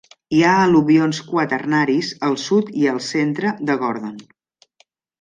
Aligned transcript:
Hi 0.35 0.37
ha 0.45 0.53
al·luvions 0.61 1.19
quaternaris 1.27 2.11
al 2.31 2.35
sud 2.47 2.75
i 2.85 2.91
al 2.95 3.01
centre 3.13 3.57
de 3.71 3.81
Gordon. 3.87 4.21